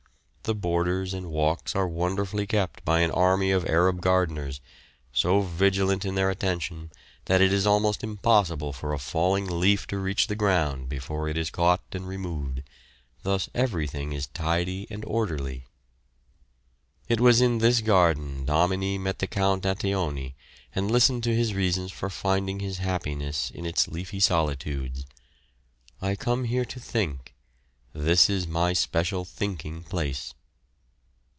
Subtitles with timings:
[0.43, 4.59] The borders and walks are wonderfully kept by an army of Arab gardeners,
[5.13, 6.91] so vigilant in their attention
[7.25, 11.37] that it is almost impossible for a falling leaf to reach the ground before it
[11.37, 12.63] is caught and removed;
[13.23, 15.67] thus everything is tidy and orderly.
[17.07, 20.33] It was in this garden Domini met the Count Anteoni
[20.75, 25.05] and listened to his reasons for finding his happiness in its leafy solitudes:
[26.01, 27.35] "I come here to think;
[27.93, 30.33] this is my special thinking place."